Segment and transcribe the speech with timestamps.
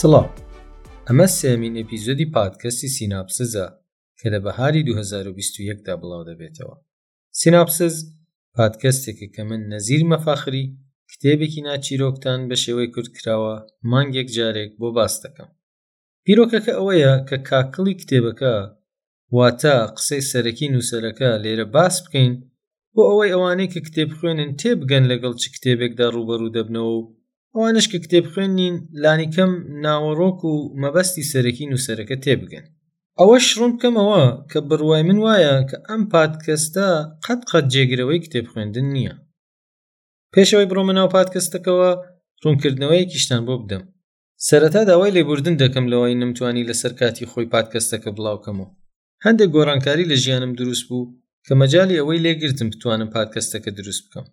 [0.00, 0.26] سڵام
[1.08, 3.66] ئەمە سێمین ئەپیزۆدی پادکەستی سیناپسزە
[4.18, 6.76] کە لە بەهاری 2021دا بڵاو دەبێتەوە
[7.40, 7.94] سیناپسز
[8.56, 10.64] پادکەستێکە کە من نەزیر مەفاخری
[11.10, 13.54] کتێبێکی ناچیرۆکتان بە شێوەی کورد کراوە
[13.90, 15.50] مانگێک جارێک بۆ باس دەکەم
[16.24, 18.54] پیرۆکەکە ئەوەیە کە کاکڵی کتێبەکە
[19.36, 22.34] واتە قسەی سەرەکی نووسەرەکە لێرە باس بکەین
[22.94, 27.02] بۆ ئەوەی ئەوانەی کە کتێب خوێنن تێبگەن لەگەڵ چ کتێبێکدا ڕوبەرو دەبنەوە و
[27.58, 29.50] ئەوانش کە کتێب خوێنین لانی کەم
[29.84, 32.64] ناوەڕۆک و مەبەستی سەرەکی نووسەرەکە تێبگەن
[33.20, 36.86] ئەوە شڕم بکەمەوە کە بڕوای من وایە کە ئەم پادکەستە
[37.24, 39.14] قەت قەت جێگرەوەی کتێب خوێندن نییە
[40.34, 41.90] پێشەوەی بڕۆمە ناو پادکەستەکەەوە
[42.42, 43.82] ڕوونکردنەوەی کیشتان بۆ بدەم
[44.48, 48.68] سەرەتا داوای لێبوردن دەکەم لەوەی نمتوانی لە سەرکاتی خۆی پادکەستەکە بڵاوکەمەوە
[49.24, 51.04] هەندێک گۆڕانکاری لە ژیانم دروست بوو
[51.46, 54.26] کە مەجای ئەوەی لێگرتم بتوانم پادکەستەکە دروست بکەم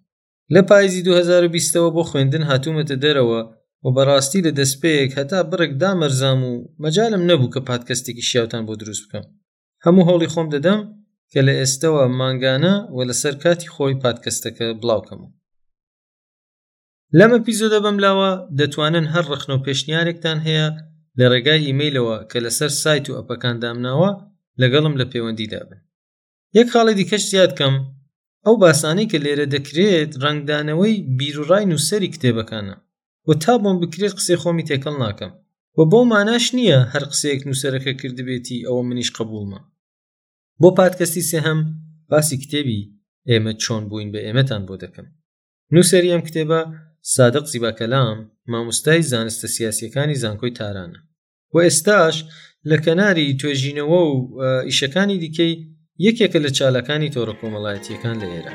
[0.53, 3.41] لە پایزی 2020ەوە بۆ خوێندن هاتوومەتە دەرەوە
[3.85, 9.03] و بەڕاستی لە دەستپێک هەتا بڕێک دامەرزام و مەجالم نەبوو کە پادکەستێکی شیاوتان بۆ دروست
[9.07, 9.25] بکەم
[9.85, 10.79] هەموو هەوڵی خۆم دەدەم
[11.31, 15.31] کە لە ئێستەوە ماگانە و لەسەر کاتی خۆی پادکەستەکە بڵاوکەمەوە
[17.17, 20.67] لەمە پیزۆدە بەم لاوە دەتوانن هەر ڕخن و پێشنیارێکتان هەیە
[21.19, 24.09] لە ڕێگای ئیممەیلەوە کە لەسەر سایت و ئەپەکان دامناوە
[24.61, 25.79] لەگەڵم لە پەیوەندیدا بن
[26.57, 27.75] یەک خاڵی دیکەش زیادکەم
[28.47, 32.75] ئەو باسانەی کە لێرە دەکرێت ڕنگدانەوەی بیرڕای نووسری کتێبەکانە
[33.27, 35.31] و تا بۆم بکرێت قسێ خۆمی تێکەڵ ناکەم
[35.77, 39.61] و بۆ ماناش نییە هەر قسەیەک نووسەرەکە کردبێتی ئەوە منیش قبولمە
[40.61, 41.59] بۆ پادکەستی سێهەم
[42.11, 42.81] باسی کتێبی
[43.29, 45.07] ئێمە چۆن بووین بە ئێمەتان بۆ دەکەم
[45.73, 46.59] نووسری ئەم کتێبە
[47.15, 48.17] سادق زیباکەلام
[48.51, 50.99] مامۆستای زانستە سیاسیەکانی زانکۆی تارانە
[51.53, 52.15] و ئێستاش
[52.69, 54.15] لە کەناری توێژینەوە و
[54.69, 55.53] ئیشەکانی دیکەی
[56.05, 58.53] یەکێکە لە چالەکانی تۆڕە کۆمەڵایەتیەکان لە ئێرە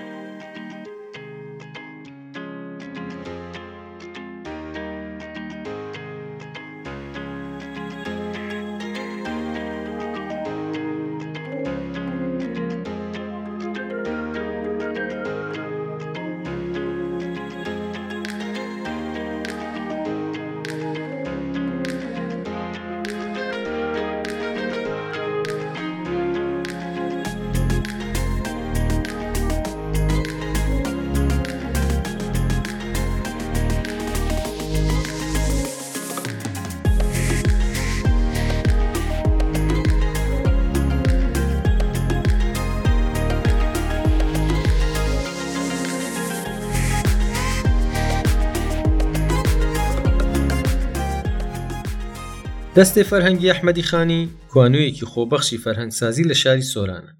[52.78, 54.22] دەستی فەرهەنگی ئەحمەدی خانی
[54.52, 57.12] کوانوویەکی خۆبەخشی فەرهەنگسازی لە شاری سۆرانە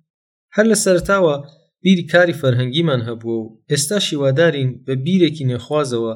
[0.56, 1.37] هەر لە سەرتاوە
[1.83, 6.15] بیری کاری فەرهەنگیمان هەبووە و ئێستا شیوادارین بە بیرێکی نێخوازەوە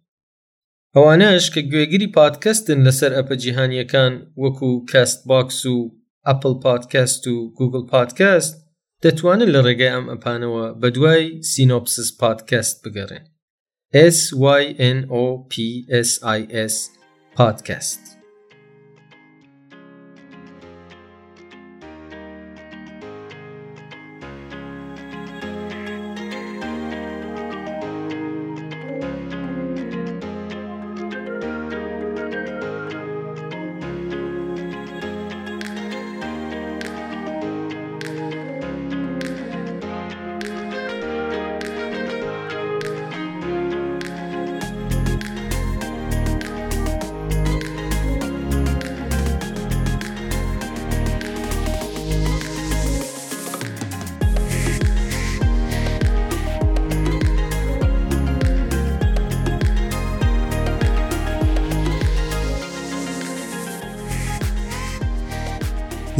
[0.95, 5.75] ئەوانەش کە گوێگیری پادکەستن لەسەر ئەپە جیهانیەکان وەکو کەست باکس و
[6.27, 8.53] ئەپل پادکەست و گوگل پادکەست
[9.03, 13.25] دەتوانن لە ڕێگای ئەم ئەپانەوە بە دوای سینۆپسس پادکەست بگەڕێن
[14.17, 16.25] SYNOPSIS
[17.37, 18.03] پادکەست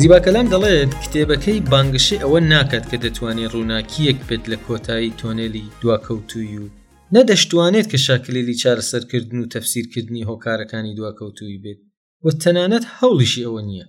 [0.01, 6.71] زیباکەلام دەڵێت کتێبەکەی بانگشی ئەوە ناکات کە دەتوانێت ڕووناکیەک بێت لە کۆتایی تۆنێلی دواکەوتوی و
[7.15, 11.80] نەدەشتوانێت کە شاکلێلی چارەسەرکردن و تەفسیرکردنی هۆکارەکانی دواکەوتوی بێت
[12.25, 13.88] و تەنانەت هەوڵیشی ئەوە نییە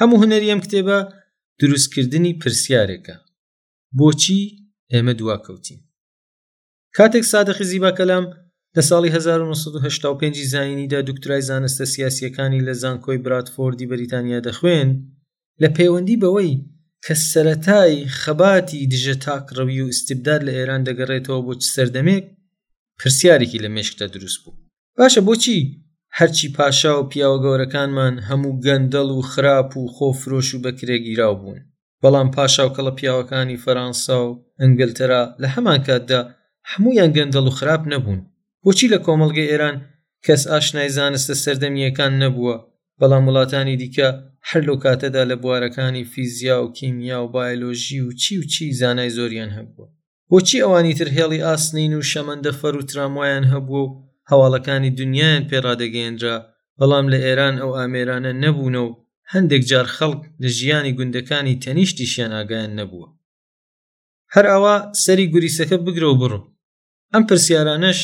[0.00, 0.98] هەموو هەنەری ئەم کتێبە
[1.60, 3.16] دروستکردنی پرسیارێکە
[3.98, 4.40] بۆچی
[4.92, 5.78] ئێمە دواکەوتین
[6.96, 8.24] کاتێک سادەخی زیباکەلام
[8.76, 14.90] لە ساڵی 1995 زانینیدا دوکترای زانستە سیاسیەکانی لە زانکۆی براتفۆردی بەریتانیا دەخوێن
[15.62, 16.54] لە پەیوەندی بەوەی
[17.04, 22.24] کە سەتای خەباتی دژە تاکڕەوی و استبداد لە ئێران دەگەڕێتەوە بۆ سەردەمێک
[22.98, 24.54] پرسیارێکی لە مێشکدا دروست بوو
[24.98, 25.58] باشە بۆچی
[26.18, 31.58] هەرچی پاشا و پیاوە گەورەکانمان هەموو گەندەڵ و خراپ و خۆفرۆش و بەکرێگیرا بوون
[32.02, 36.20] بەڵام پاشا و کەڵە پیاوەکانی فەرانسا و ئەنگلتەرا لە هەمان کاتدا
[36.70, 38.20] هەمویان گەندەڵ و خراپ نەبوون
[38.64, 39.76] بۆچی لە کۆمەلگە ئێران
[40.26, 42.56] کەس ئاشنای زانستە سەردەمیەکان نەبووە
[43.00, 44.08] بەڵام وڵاتانی دیکە
[44.50, 49.10] هەر لەو کاتەدا لە بوارەکانی فیزیا و کیمیا و بایلۆژی و چی و چی زانای
[49.16, 49.86] زۆریان هەبووە
[50.30, 53.94] بۆچی ئەوانی تر هێڵی ئاسنین و شەمەندە فەر و تراموایان هەبووە و
[54.30, 56.36] هەواڵەکانی دنیایان پێڕادەگەێنرا
[56.78, 58.90] بەڵام لە ئێران ئەو ئامێرانە نەبوونە و
[59.32, 63.08] هەندێک جار خەڵک لە ژیانی گوندەکانی تەنیشتیشیان ئاگایان نەبووە
[64.34, 64.74] هەر ئەوە
[65.04, 66.46] سەری گوریسەکە بگرە و بڕوو
[67.12, 68.00] ئەم پرسیارانەش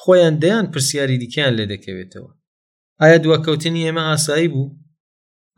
[0.00, 2.30] خۆیان دەیان پرسیاری دیکەیان لێ دەکەوێتەوە
[3.00, 4.66] ئایا دواکەوتنی ئێمە ئاسایی بوو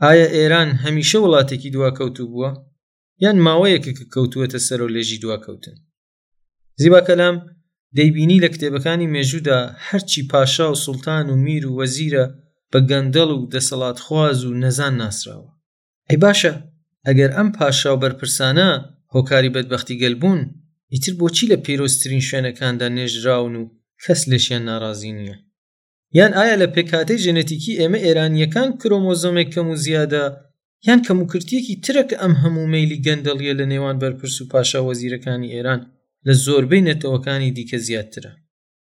[0.04, 2.50] ئایا ئێران هەمیشە وڵاتێکی دواکەوتو بووە
[3.24, 5.76] یان ماوەیەکە کە کەوتووەتە سەرۆ لێژی دواکەوتن
[6.80, 7.36] زیبا کەلام
[7.96, 12.24] دەیبینی لە کتێبەکانی مێژوودا هەرچی پاشا و سولتان و میر و وەزیرە
[12.72, 15.50] بە گەندەڵ و دەسەڵات خواز و نەزان ناسراوە
[16.08, 16.54] ئەی باشە
[17.06, 18.70] ئەگەر ئەم پاشا و بەرپرسانە
[19.14, 20.40] هۆکاری بەدبختی گەلبوون
[20.92, 23.64] ئیتر بۆچی لە پیرۆستترین شوێنەکاندا نێژراون و
[24.02, 25.36] کەس لەشیان ناڕازی نییە
[26.18, 30.24] یان ئایا لە پێکاتەی ژەنەتیکی ئێمە ئێرانیەکان کرۆمۆزۆمێک کەم و زیادە
[30.86, 35.80] یان کەموکردیەکی ترەک ئەم هەموو مەلی گەندەڵیە لە نێوان بەرپرس و پاشا وەزیرەکانی ئێران
[36.26, 38.32] لە زۆربەی نەتەوەکانی دیکە زیاترە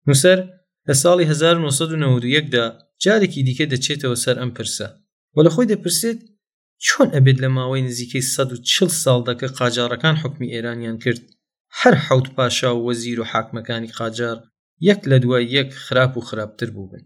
[0.08, 0.40] نووسەر
[0.88, 2.64] لە ساڵی 1990دا
[3.04, 4.88] جارێکی دیکە دەچێتەوە سەر ئەم پرسە
[5.36, 6.20] و لە خۆی دەپرسێت
[6.86, 11.22] چۆن ئەبێت لە ماوەی نزیکەی 140 ساڵدەکە قاجارەکان حکمی ئێرانیان کرد
[11.80, 14.38] هەر حوت پاشا و وەزیر و حاکمەکانی قاجار
[14.90, 17.04] یەک لە دوای یەک خراپ و خراپتر بوو بن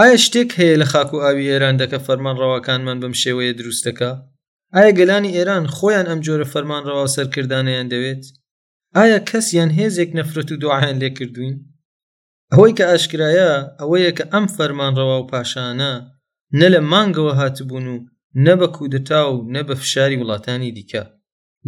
[0.00, 4.10] ئایا شتێک هەیە لە خاک و ئاوی ئێران دەکە فەرمان ڕەواکانمان بەم شێوەیە دروست دەکە
[4.74, 8.24] ئایا گەلانی ئێران خۆیان ئەم جۆرە فەرمان ڕەوا سەرکردانیان دەوێت
[8.96, 11.56] ئایا کەسیان هێزێک نەفرەت و دوعاان لێ کردوین
[12.52, 13.50] ئەوەی کە ئاشکرایە
[13.80, 15.92] ئەوەیە کە ئەم فەرمان ڕەوا و پاشانە
[16.60, 18.04] نە لە مانگەوە هاتبوون و
[18.44, 21.04] نە بە کودتا و نە بە فشاری وڵاتانی دیکە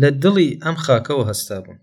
[0.01, 1.79] لە دڵی ئەم خاکەوە هەستا بوون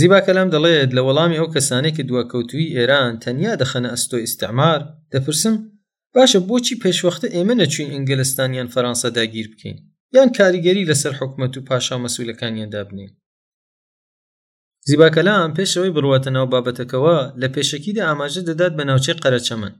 [0.00, 4.80] زیبا کەلام دەڵێت لە وەڵامی ئەو کەسانێک دووەکەوتوی ئێران تەنیا دەخەنە ئەستۆ ئیسعمار
[5.12, 5.54] دەپرسم
[6.14, 9.78] باشە بۆچی پێشوەختە ئێمە نەچوین ئینگلستانیان فەرانسا داگیر بکەین
[10.16, 13.10] یان کاریگەری لەسەر حکومت و پاشا مەسوولەکانیان دابنین
[14.88, 19.74] زیبا کەلام پێشەوەی بڕواتە ناو بابەتەکەەوە لە پێشەکیدا ئاماژە دەدات بە ناوچەی قەرەچەمن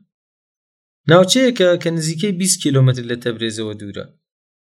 [1.11, 4.07] ناوچەیەکە کە نزیکەی 20 کیلومتر لە تەبرێزەوە دوورە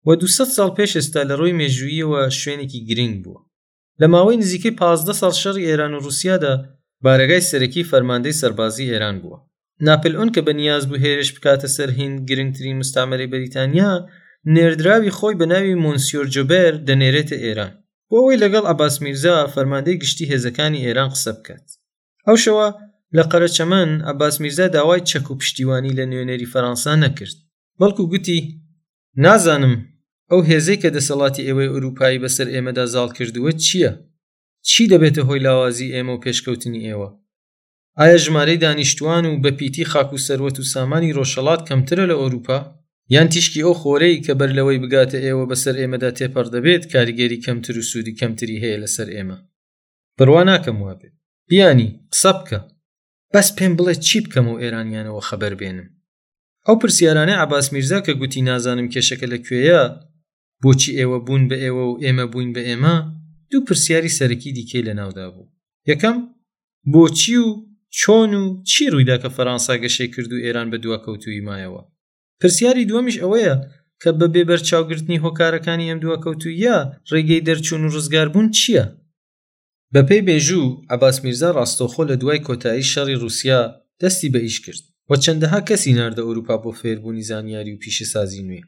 [0.05, 3.52] و 200 ساڵ پێش ئێستا لە ڕۆی مێژوییەوە شوێنێکی گرنگ بووە
[4.01, 6.53] لە ماوەی نزیکەی پازدە ساڵ شەڕی ئێران و رووسیادا
[7.05, 9.39] بارەگای سەرەکی فەرماندەی سەربازی ئێران بووە
[9.87, 13.91] ناپلئۆن کە بە نیاز بوو هێرش بکاتە سەرهین گرنگترین مستعمەری بەریتانیا
[14.53, 17.73] نێردراوی خۆی بە ناوی مۆنسیۆر جوبەر دەنێرێتە ئێران
[18.09, 21.65] بۆەوەی لەگەڵ ئەباس میرزا فەرماندەی گشتی هێزەکانی ئێران قسە بکات
[22.27, 22.67] ئەو شەوە
[23.17, 27.37] لە قەرەچەمەن ئەباس میرزا داوای چەک و پشتیوانی لە نوێنەری فەرەنسا نەکرد
[27.79, 28.39] بەڵکو گوتی
[29.23, 29.75] نازانم
[30.31, 33.91] ئەو هێزەی کە دەسەڵاتی ئێوەی ئوروپایی بەسەر ئێمەدا زاڵ کردووە چییە؟
[34.69, 37.09] چی دەبێتە هۆی لاوازی ئێمە و پێشکەوتنی ئێوە؟
[37.99, 42.57] ئایا ژمارەی دانیشتوان و بەپیتی خاک و سەروەت و سامانی ڕۆژەڵات کەمترە لە ئۆروپا؟
[43.15, 47.75] یان تیشکی ئەو خۆرەی کە بەر لەوەی بگاتە ئێوە بەسەر ئێمەدا تێپەر دەبێت کاریگەری کەمتر
[47.79, 49.37] و سوودی کەمتری هەیە لەسەر ئێمە.
[50.17, 51.15] بڕوا ناکەم وە بێت.
[51.49, 52.59] بیانی قسە بکە.
[53.33, 55.87] بەس پێم بڵێ چی بکەم و ئێرانیانەوە خەبەر بێنم.
[56.65, 59.83] ئەو پرسیارانەی عباس میرزا کە گوتی نازانم کێشەکە لەکوێیە
[60.63, 62.95] بۆچی ئێوە بوون بە ئێوە و ئێمە بووین بە ئێمە
[63.51, 65.51] دوو پرسیاری سەرەکی دیکەی لە ناودا بوو
[65.91, 66.17] یەکەم
[66.93, 67.47] بۆچی و
[67.99, 71.81] چۆن و چی ڕوویدا کە فەرانسا گەشەی کرد و ئێران بە دووە کەوتووی مایەوە
[72.39, 73.55] پرسیاری دووەمیش ئەوەیە
[74.01, 76.77] کە بە بێبەر چاوگررتنی هۆکارەکانی ئەم دووە کەوتو یا
[77.11, 78.85] ڕێگەی دەرچوون و ڕزگاربوون چییە
[79.93, 83.59] بە پێی بێژوو عباس میرزا ڕاستۆخۆ لە دوای کۆتایی شەڕی رووسیا
[84.01, 88.61] دەستی بە ئیش کرد و چەندەها کەسی ناردە ئەوروپا بۆ فێربوونی زانیاری و پیشەسازی نوێ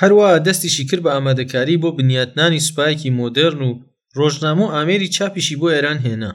[0.00, 3.72] هەروە دەستیشی کرد بە ئامادەکاری بۆ بنیاتنانی سوپایەکی مۆدررن و
[4.18, 6.32] ڕۆژنامە و ئامێری چاپیشی بۆ ئێران هێنا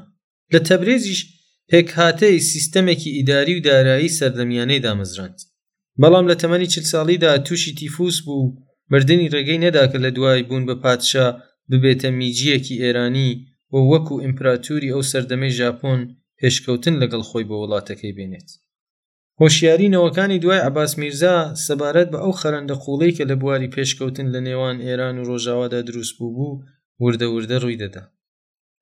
[0.53, 1.21] لە تەبرێزیش
[1.69, 5.39] پێکهاتەی سیستەمێکی ئیداری و دارایی سەردەمیانەی دامەزراند
[6.01, 8.45] بەڵام لە تەمەنی چل ساڵیدا تووشی تیفوس بوو
[8.91, 11.27] مردنی ڕێگەی نەدا کە لە دوای بوون بە پادشا
[11.69, 13.31] ببێتە میجیەکی ئێرانی
[13.73, 15.99] و وەکو ئیمپراتوری ئەو سەردەمەی ژاپۆن
[16.39, 18.49] پێشکەوتن لەگەڵ خۆی بە وڵاتەکەی بێنێت
[19.41, 24.77] هۆشیارینەوەکانی دوای عباس میرزا سەبارەت بە ئەو خەرەندە قوڵەی کە لە بواری پێشکەوتن لە نێوان
[24.85, 26.59] ئێران و ڕۆژاوادا دروست بوو بوو
[27.05, 28.03] وردەوردە ڕووی دەدا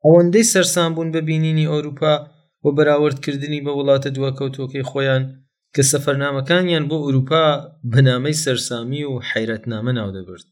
[0.06, 2.14] ئەوەندەی سەرسان بوون بە بینینی ئەوروپا
[2.62, 5.24] بۆ بەراوردکردنی بە وڵاتە دووەکەوتۆکەی خۆیان
[5.76, 7.44] کە سەفەرنامەکانیان بۆ ئوروپا
[7.92, 10.46] بەنامەی سەرسامی و حیرەتنامە ناودەبرد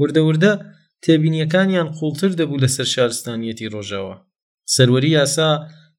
[0.00, 0.52] وردەوردە
[1.04, 4.16] تێبینیەکانیان قوڵتر دەبوو لەسەر شارستانیەتی ڕۆژاوە
[4.74, 5.50] سەروەری یاسا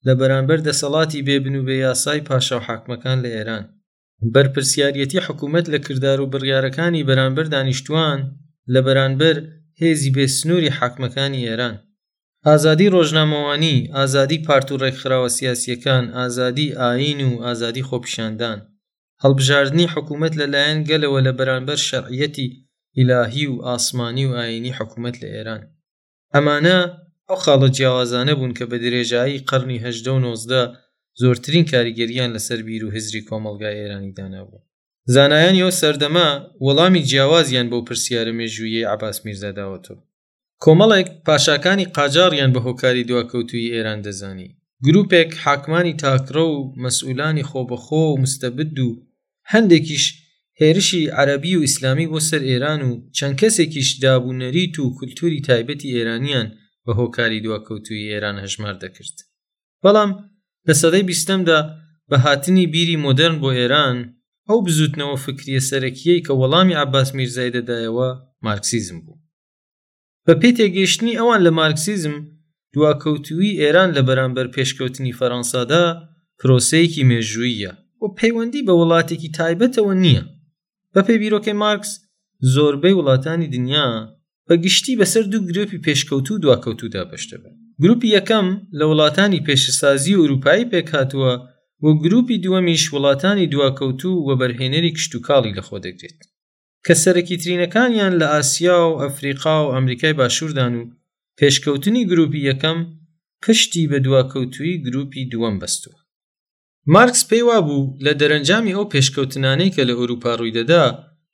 [0.07, 3.63] لە بەرامبەر دەسەڵاتی بێبن و بە یاسای پاشا و حاکمەکان لە ئێران
[4.33, 8.19] بەرپرسیارەتی حکوومەت لە کردار و بڕیارەکانی بەرامبەر دانیشتوان
[8.73, 9.37] لە بەرانبەر
[9.81, 11.75] هێزی بێسنووری حاکمەکانی ئێران
[12.47, 18.59] ئازادی ڕۆژنامەوانی ئازادی پارت و ڕێکخراوە سیاسیەکان ئازادی ئاین و ئازادی خۆپیشاندان
[19.23, 22.47] هەڵبژاردننی حکوومەت لەلایەن گەلەوە لە بەرانبەر شەعەتی
[22.97, 25.61] ئیلاهی و ئاسمانی و ئاینی حکوومەت لە ئێران
[26.35, 26.79] ئەمانە
[27.29, 30.61] ئەو خاڵە جیاوازانە بوون کە بە درێژایی قەرنی هەدە و نۆزدە
[31.21, 34.59] زۆرترین کاریگەریان لەسەر بیر و هزری کۆمەلگای ئێرانی دانابوو
[35.13, 36.29] زانایان یەوە سەردەما
[36.65, 40.01] وەڵامی جیاوازیان بۆ پرسیارە مێژوویە عباس میرزاداوەتەوە
[40.63, 44.49] کۆمەڵێک پاشاکانی قاجاریان بە هۆکاری دواکەوتوی ئێران دەزانی
[44.85, 48.89] گرروپێک حاکمانی تاکرە و مەسئولانی خۆبەخۆ و مستەبد و
[49.51, 50.05] هەندێکیش
[50.61, 56.47] هێرشی عەربی و ئیسلامی بۆ سەر ئێران و چەند کەسێکیش دابوونەریت و کولتوری تایبەتی ئێرانیان
[56.85, 59.15] بە هۆکاری دواکەوتوی ئێران هەژمار دەکرد
[59.83, 60.11] بەڵام
[60.67, 61.59] لە سەدەی بیستەمدا
[62.09, 63.97] بە هاتنی بیری مۆدرن بۆ ئێران
[64.49, 68.09] ئەو بزوتنەوە فکریە سەرەکیەی کە وەڵامی عباس میرزای دەدایەوە
[68.45, 69.17] مارکسیزم بوو
[70.25, 72.15] بە پێ تێگەیشتنی ئەوان لە مارکسیزم
[72.73, 75.85] دواکەوتوی ئێران لە بەرامبەر پێشکەوتنی فەەنسادا
[76.39, 80.23] پرۆسەیەکی مێژوویە و پەیوەندی بە وڵاتێکی تایبەتەوە نییە
[80.93, 81.91] بە پێی بیرۆکەی مارکس
[82.53, 83.87] زۆربەی وڵاتانی دنیا
[84.51, 87.53] بە گشتی بەسەر دوو گرۆپی پێشکەوتو دواکەوتودا بەشتەبن
[87.83, 88.47] گروپی یەکەم
[88.79, 91.33] لە وڵاتانی پێشسازی ئەوروپایی پێکاتوە
[91.85, 96.21] و گروپی دووەمیش وڵاتانی دواکەوتو و بەرهێنەری کشتتوکاڵی لەخۆ دەگرێت
[96.85, 100.83] کە سەرەکیترینەکانیان لە ئاسیا و ئەفریقا و ئەمریکای باشووردان و
[101.39, 102.79] پێشکەوتنی گروپی یەکەم
[103.43, 105.99] پشتی بە دواکەوتوی گروپی دووەم بەستووە
[106.95, 110.85] مارکس پێی وابوو لە دەرەنجامی ئەو پێشکەوتنانەی کە لە ئەوروپا ڕووی دەدا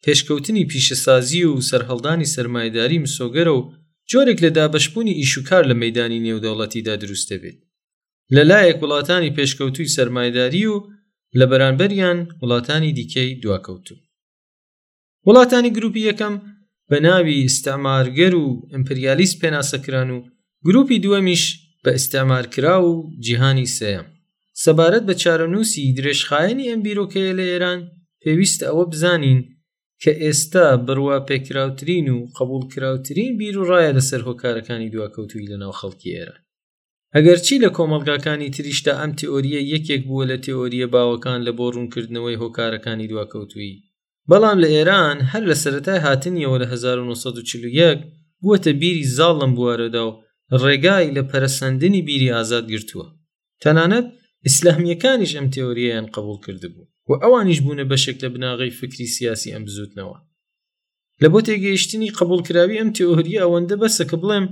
[0.05, 3.63] پێشکەوتنی پیشەسازی و سەررهڵدانی سەرمایداری مسۆگەرە و
[4.11, 7.57] جۆرێک لە دابشبوونی ئیشوکار لە مەدانی نێودەوڵەتیدا دروستە بێت
[8.35, 10.75] لەلایەک وڵاتانی پێشکەوتوی سەرمایداری و
[11.39, 13.95] لە بەرانبەریان وڵاتانی دیکەی دواکەوتو
[15.27, 16.35] وڵاتانی گروپی یەکەم
[16.91, 20.17] بە ناوی ئستامارگەر و ئەمپریالیست پێناسەکران و
[20.65, 21.43] گروپی دووەمیش
[21.85, 22.91] بە ئستامارکرا و
[23.25, 24.07] جیهانی سەیەم
[24.63, 27.79] سەبارەت بە چارەنووسی درێژخایەنی ئەم بیرۆکەیە لە ئێران
[28.23, 29.39] پێویستە ئەوە بزانین
[30.03, 36.35] کە ئێستا بڕوا پێکراوترین و قبولکراوترین بیر و ڕایە لەسەر هۆکارەکانی دواکەوتوی لەناو خەڵکی ئێرە
[37.15, 43.09] ئەگەرچی لە کۆمەلگاکانی تریشدا ئەم تئۆریە یەکێک بووە لە تئۆریە باوەکان لە بۆ ڕوونکردنەوەی هۆکارەکانی
[43.11, 43.71] دواکەوتوی
[44.29, 47.97] بەڵام لە ئێران هەر لە سەتای هاتنیەوە لە 1940
[48.41, 50.17] بووەتە بیری زاڵ لەم بوارەدا و
[50.63, 53.07] ڕێگای لە پەرسەندنی بیری ئازاد گرتووە
[53.63, 54.07] تەنانەت
[54.47, 60.17] ئیسلامیەکانیش ئەم تئۆریەیان قبول کردبوو و ئەوانیش بوونە بەشێک لە بناغی فکری سیاسی ئەم بزوتنەوە
[61.21, 64.45] لە بۆ تێگەیشتنی قبولکراوی ئەم تێهریە ئەوەندە بەسە کە بڵێم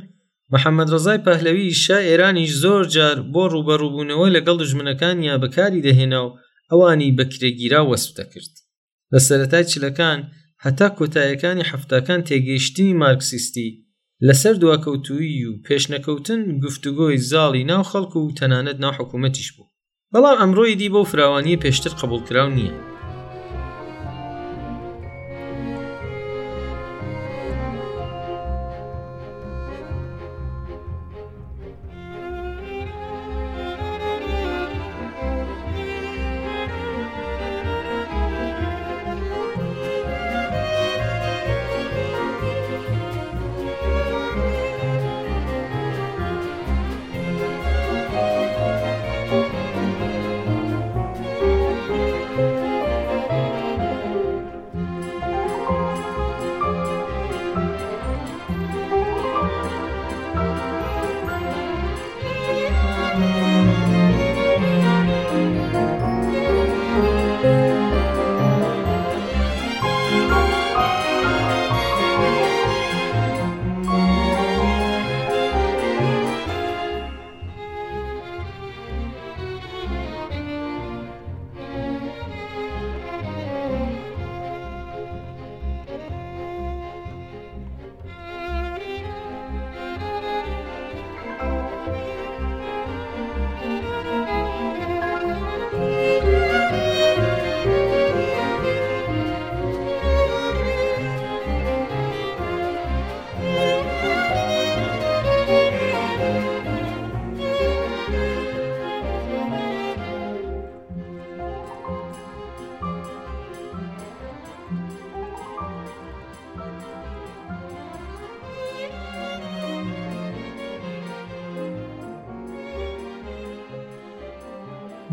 [0.53, 6.29] محەممەد ڕزای پەهلەوی شا ئێرانیش زۆر جار بۆ ڕوبەڕووبوونەوە لەگەڵ دژمنەکان یا بەکاری دەهێنا و
[6.71, 8.53] ئەوانی بەکرێگیرا وەسب دەکرد
[9.13, 10.19] لە سەتای چلەکان
[10.65, 13.69] هەتا کۆتایەکانی هەفتەکان تێگەیشتنی مارکسیستی
[14.27, 19.73] لەسەر دواکەوتووی و پێشنەکەوتن گفتوگۆی زاڵی ناو خەڵکو و تەنانەت ناو حکوومەتیش بوو
[20.13, 22.73] بەڵام ئەمڕۆی دی بەو فراوانی پێشتر قبولکراو نییە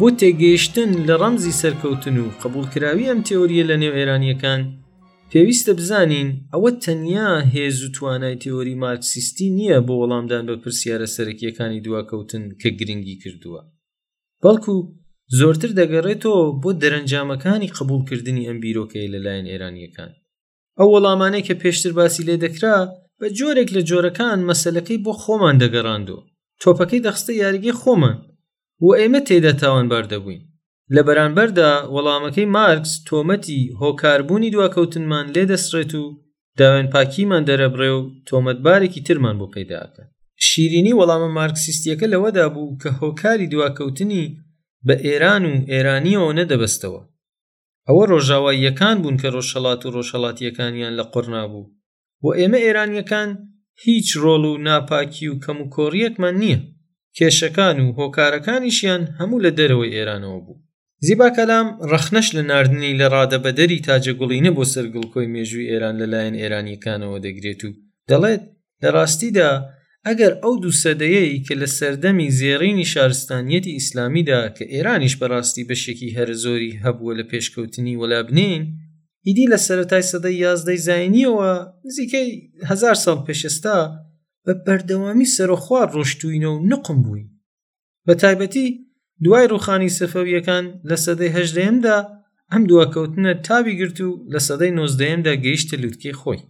[0.05, 4.61] بۆ تێگەیشتن لە ڕەمزی سەرکەوتن و قبولکراوی ئەم تێوریە لە نێو ئێرانیەکان
[5.31, 11.81] پێویستە بزانین ئەوە تەنیا هێز و توانای تێوەری مارکسیستی نییە بۆ وەڵامدان بە پرسیارە سەرەکیەکانی
[11.87, 13.61] دواکەوتن کە گرنگی کردووە
[14.43, 14.75] بەڵکو
[15.39, 20.11] زۆرتر دەگەڕێتەوە بۆ دەرەنجامەکانی قبولکردنی ئەم بیرۆکەی لەلایەن ئێرانیەکان
[20.79, 22.77] ئەو وەڵامانەی کە پێشتر باسی لێ دەکرا
[23.21, 26.19] بە جۆرێک لە جۆرەکان مەسلەکەی بۆ خۆمان دەگەڕاندۆ
[26.63, 28.17] تۆپەکەی دەخستە یاریگەی خۆمان
[28.87, 30.43] و ئێمە تێدا تاوانبار دەبووین
[30.97, 36.05] لە بەرانبەردا وەڵامەکەی مارکس تۆمەتی هۆکاربوونی دواکەوتنمان لێ دەسرێت و
[36.59, 40.03] داوێن پاکیمان دەرەبڕێ و تۆمەتبارێکی ترمان بۆ پەیداکە
[40.47, 44.25] شیرینی وەڵامە مارکسیستیەکە لەوەدا بوو کە هۆکاری دواکەوتنی
[44.87, 47.01] بە ئێران و ئێرانیەوە نەدەبەستەوە
[47.89, 51.67] ئەوە ڕۆژاواییەکان بوون کە ڕۆژهڵات و ڕۆژهڵاتیەکانیان لە قڕنا بوو
[52.25, 53.29] و ئێمە ئێرانیەکان
[53.85, 56.59] هیچ ڕۆڵ و ناپاکی و کەم و کۆڕیەکمان نییە
[57.19, 60.57] کێشەکان و هۆکارەکانیشیان هەموو لە دەرەوەی ئێرانەوە بوو
[61.07, 67.19] زیبا کەلام ڕەخنەش لە نردنی لە ڕادە بەدەری تاجەگوڵینە بۆ سەرگڵکۆی مێژووی ئێران لەلایەن ئێرانیەکانەوە
[67.27, 67.71] دەگرێت و
[68.11, 68.43] دەڵێت
[68.83, 69.51] لە ڕاستیدا
[70.07, 76.79] ئەگەر ئەو دوو سەدەیەی کە لە سەردەمی زێڕینی شارستانیەتی ئیسلامیدا کە ئێرانیش بەڕاستی بەشێکی هەرزۆری
[76.85, 78.63] هەبووە لە پێشکەوتنی وەلابنین
[79.27, 81.53] ئیدی لە سەرەتای سەدەی یازدەی زایینیەوە
[81.87, 82.29] نزیکەی
[82.71, 83.79] هزار ساڵ پێشستا
[84.47, 87.29] بە بەردەوامی سەرۆخوار ڕۆشتوینە و نقم بووین
[88.07, 88.67] بە تایبەتی
[89.25, 91.99] دوای ڕوخانی سەفەویەکان لە سەدەی هەژدەیەمدا
[92.53, 96.41] ئەم دواکەوتنە تاوی گرت و لە سەدەی نۆزدەیەمدا گەیشتە لووتکی خۆی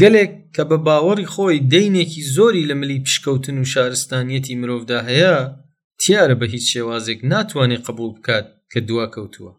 [0.00, 5.34] گەلێک کە بە باوەڕی خۆی دەینێکی زۆری لە ملی پشکەوتن و شارستانیەتی مرۆڤدا هەیە
[6.00, 9.52] تیارە بە هیچ شێوازێک ناتوانێت قبول بکات کە دواکەوتووە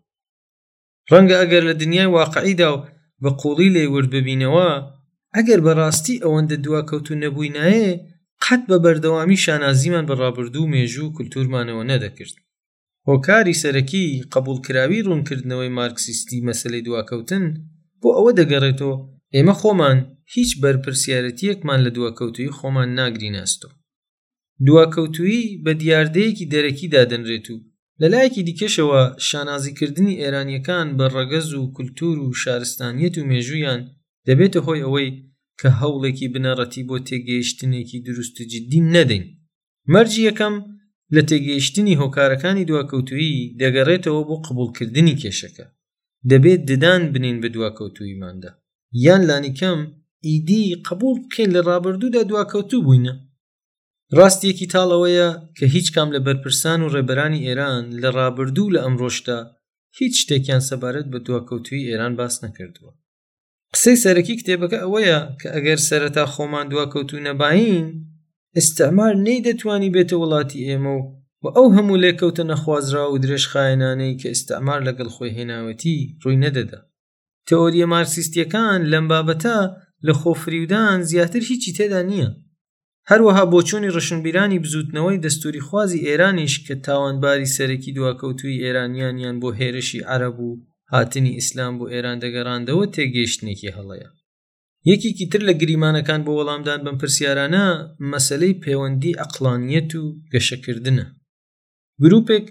[1.12, 2.80] ڕەنگە ئەگەر لە دنیای واقعیدا و
[3.24, 4.70] بە قوڵی لێورد ببینەوە
[5.38, 7.92] ئەگەر بەڕاستی ئەوەندە دواکەوتو نەبووی نایە
[8.44, 12.36] قەت بە بەردەوامی شانازیمان بە ڕابردوو مێژوو و کولتورمانەوە نەدەکرد
[13.10, 17.44] هۆکاری سەرەکی قبولکراوی ڕوونکردنەوەی مارکسیستی مەسلەی دواکەوتن
[18.02, 18.96] بۆ ئەوە دەگەڕێتەوە
[19.36, 19.98] ئێمە خۆمان
[20.36, 23.74] هیچ بەرپرسیارەتیەکمان لە دواکەوتوی خۆمان ناگری ناستەوە
[24.68, 27.58] دواکەوتویی بە دیاردەیەکی دەرەکی دادەنرێت و
[28.02, 33.82] لە لایەکی دیکەشەوە شانازیکردنی ئێرانیەکان بە ڕەگەز و کولتور و شارستانیەت و مێژویان
[34.28, 35.10] دەبێتە هۆی ئەوەی
[35.60, 39.26] کە هەوڵێکی بنەڕەتی بۆ تێگەیشتنێکی دروست جددی نەدەین
[39.94, 40.56] مەرجی یەکەم
[41.16, 45.66] لە تێگەیشتنی هۆکارەکانی دواکەوتویی دەگەڕێتەوە بۆ قبولکردنی کێشەکە
[46.30, 48.52] دەبێت ددان بنین بە دواکەوتوویماندا
[49.06, 49.80] یان لانیکەم
[50.28, 53.16] ئیدی قبول بکەین لە ڕابردوودا دواکەوتوو بووینە
[54.18, 59.40] ڕاستیەکی تاڵەوەیە کە هیچ کام لە بەرپرسان و ڕێبەرانی ئێران لە ڕابردوو لە ئەمڕۆشدا
[60.00, 62.94] هیچ شتێکیان سەبارەت بە دواکەوتوی ئێران باس نەکردووە
[63.74, 67.86] قسەی سەرەکی کتێبەکە ئەوەیە کە ئەگەر سەرەتا خۆمان دواکەوتو نەباین
[68.58, 71.04] ئستەمار نەی دەتوانی بێتە وڵاتی ئێمە و
[71.44, 76.80] و ئەو هەموو لێککەوتە نەخوازرا و درێژخایەنانەی کە ئستەمار لەگەڵ خۆی هێناوەتی ڕووی نەدەدا
[77.50, 79.58] تەۆریە مارسیستیەکان لەم بابەتە
[80.06, 82.30] لە خۆفریودان زیاتر هیچی تێدا نییە
[83.10, 90.30] هەروەها بۆچوونی ڕشنبیرانی بزوتنەوەی دەستوری خوازی ئێرانیش کە تاوانباری سەرەکی دواکەوتوی ئێرانیانیان بۆ هێرشی عەرە
[90.38, 90.56] بوو
[90.94, 94.10] هاتنی ئیسلام بۆ ئێران دەگەڕاندەوە تێگەیشتنێکی هەڵەیە
[94.92, 97.66] یەکێکی تر لە گریمانەکان بۆ وەڵامدان بەم پرسیارانە
[98.12, 100.04] مەسلەی پەیوەندی ئەقلانیەت و
[100.34, 101.06] گەشەکردنە
[102.02, 102.46] گرروپێک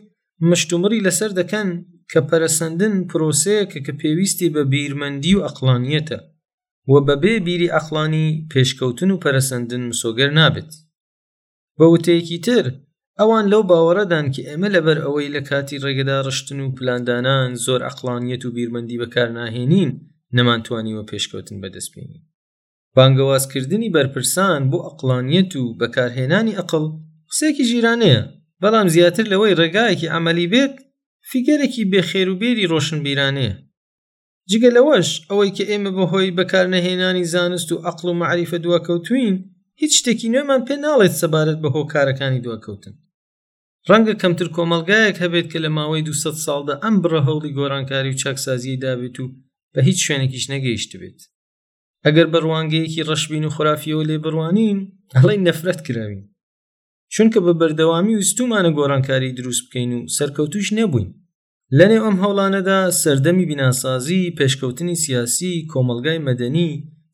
[0.51, 1.69] مشتومڕی لەسەر دەکەن
[2.11, 6.19] کە پەرەسەندن پرۆسەیەکە کە پێویستی بە بیرمەندی و ئەقلانیەتە
[6.93, 10.73] و بەبێ بیری ئەقلانی پێشکەوتن و پەرەسەندن مسۆگەر نابێت
[11.79, 12.65] بە وتەیەکی تر
[13.21, 18.43] ئەوان لەو باوەڕەدان کە ئێمە لەبەر ئەوەی لە کاتی ڕێگەدا ڕشتن و پلاندانان زۆر ئەقلانیەت
[18.45, 19.91] و بیرمەندی بەکار ناهێنین
[20.37, 22.19] نەمانتوانیوە پێشکەوتن بەدەستپێنی
[22.97, 26.85] بانگەوازکردنی بەرپرسان بۆ ئەقلانیەت و بەکارهێنانی ئەقل
[27.31, 28.21] قسێکی ژیرانەیە
[28.63, 30.75] بەڵام زیاتر لەوەی ڕێگایەکی ئەمەلی بێت
[31.31, 33.55] فیگەرێکی بێخێروبێری ڕۆشنبیرانەیە
[34.51, 39.37] جگە لەوەش ئەوەی کە ئێمە بەهۆی بەکارنەهێنانی زانست و ئەقل و معریفە دووەکەوتوین
[39.83, 42.95] هیچ شتێکی نوێمان پێ ناڵێت سەبارەت بە هۆکارەکانی دواکەوتن
[43.89, 48.81] ڕەنگە کەمتر کۆمەلگایەک هەبێت کە لە ماوەی 200 ساڵدا ئەم بڕە هەوڵی گۆرانکاری و چاکسازیی
[48.85, 49.25] دابێت و
[49.75, 51.21] بە هیچ شوێنێکیش نەگەیشت بێت
[52.05, 54.79] ئەگەر بڕوانگەیەکی ڕەشبین و خۆرافیەوە لێ بڕوانین
[55.21, 56.23] هەڵی نەفرەت کراوین
[57.15, 61.11] چونکە بە بەردەوامی وستومانە گۆرانکاری دروست بکەین و سەرکەوتوش نەبووین
[61.79, 66.69] لەنێو ئەم هەوڵانەدا سەردەمی بیناسازی پێشکەوتنی سیاسی کۆمەلگای مەدەنی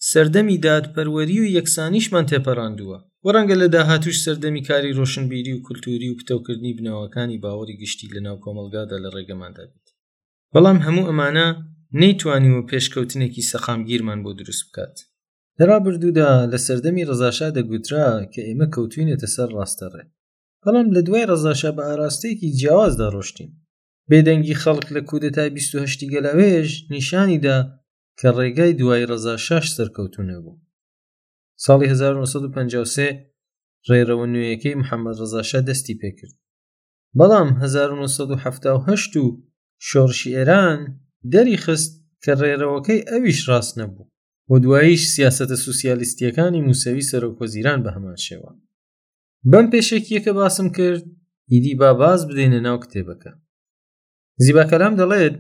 [0.07, 6.77] سەردەمی دادپەروەری و یەکسانیشمان تێپەڕاندووە وەڕەنگە لە داهاتوش سەردەمی کاری ڕۆشنبیری و کولتوری و کتەوکردنی
[6.79, 9.87] بنەوەکانی باوەری گشتی لە ناو کۆمەلگادا لە ڕێگەماندا بێت
[10.53, 11.47] بەڵام هەموو ئەمانە
[12.01, 14.97] نەیتوانیوە پێشکەوتنێکی سەخامگیرمان بۆ دروست بکات
[15.59, 20.05] دەرابردوودا لە سەردەمی ڕزاشا دەگوترا کە ئێمە کەوتوینێتە سەر ڕاستەڕێ
[20.65, 23.51] بەڵام لە دوای ڕزاشا بە ئاراستەیەکی جیاوازدا ڕۆشتین
[24.11, 27.57] بێدەنگی خەڵک لە کودەتای 28 گەلاوێژ نیشانیدا
[28.21, 30.57] کە ڕێگای دوای ڕزا شش سەرکەوتونە بوو
[31.65, 33.09] ساڵی 1953
[33.91, 36.37] ڕێرەوە نوێیەکەی محەممەد ڕزاشە دەستی پێکرد
[37.19, 39.43] بەڵام 1970 و
[39.89, 40.81] شۆڕشی ئێران
[41.33, 41.93] دەری خست
[42.25, 44.11] کە ڕێرەوەکەی ئەویش ڕاست نەبوو
[44.49, 48.51] بۆ دواییش سیاسەتە سوسیالیستیەکانی موسەوی سەرۆکۆزیران بە هەمان شێوە
[49.53, 51.05] بەم پێشێکیەکە باسم کرد
[51.53, 53.33] ئیدی باباز بدەینە ناو کتێبەکە
[54.45, 55.37] زیباکەلام دەڵێت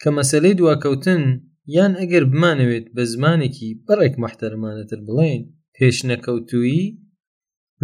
[0.00, 1.22] کە مەسلەی دواکەوتن
[1.74, 5.40] یان ئەگەر بمانەوێت بە زمانێکی بەڕێک مەحتەرمانەتر بڵێن
[5.76, 6.86] پێشنەکەوتویی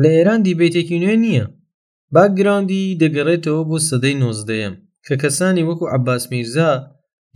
[0.02, 1.46] لە ئێراندی بێتێکی نوێ نییە
[2.14, 4.74] باگراوندی دەگەڕێتەوە بۆ سەدەی نۆزدەیەم
[5.06, 6.70] کە کەسانی وەکو عباس میرزا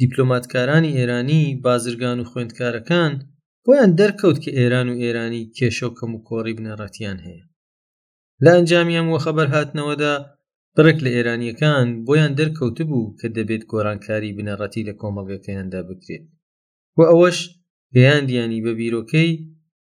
[0.01, 3.13] دیپلۆماتکارانی ئێرانی بازرگان و خوێندکارەکان
[3.65, 7.45] بۆیان دەرکەوت کە ئێران و ئێرانی کێشەو کەم و کۆڕی بنەڕەتیان هەیە
[8.45, 10.15] لە ئەنجامیان وە خەبەر هاتنەوەدا
[10.77, 16.27] بڕێک لە ئێرانیەکان بۆیان دەرکەوتبوو کە دەبێت گۆرانکاری بنەڕەتی لە کۆمەڵگەکەیاندا بکرێت
[16.99, 17.39] و ئەوەش
[17.97, 19.31] گەیاندیانی بە بیرۆکەی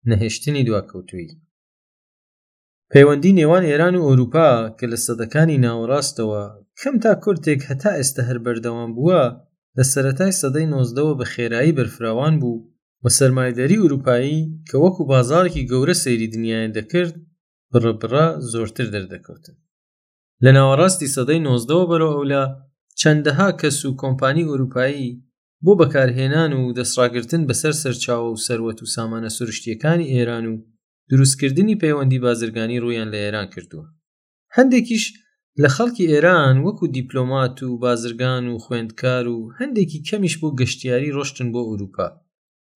[0.09, 1.27] نەهێشتنی دواکەوتوی
[2.91, 6.43] پەیوەندی نێوان ئێران و ئەوروپا کە لە سەدەکانی ناوەڕاستەوە
[6.79, 9.23] کەم تا کورتێک هەتا ئێستا هەر بەردەوام بووە
[9.77, 12.63] لە سەتای سەدەی نۆزدەوە بە خێرایی بەرفراوان بوو
[13.03, 14.37] و سەرمایدەری ئوروپایی
[14.67, 17.15] کە وەکو بازارێکی گەورە سەیری دنیای دەکرد
[17.71, 19.55] بڕبڕا زۆرتر دەردەکەوتن
[20.43, 22.43] لە ناوەڕاستی سەدەی نۆزدەوە بەرەوە ئەولا
[22.99, 25.09] چەندەها کەس و کۆمپانی ئوروپایی
[25.67, 30.53] بۆ بەکارهێنان و دەسڕاگرتن بەسەر سەرچاوە و سەروەت و سامانە سروشتیەکانی ئێران و
[31.11, 33.87] دروستکردنی پەیوەندی بازرگانی ڕویان لە ئێران کردووە
[34.57, 35.05] هەندێکیش
[35.61, 41.47] لە خەڵکی ئێران وەکو دیپلۆمات و بازرگان و خوێندکار و هەندێکی کەمیش بۆ گەشتیاری ڕۆشتن
[41.53, 42.07] بۆ ئوروپا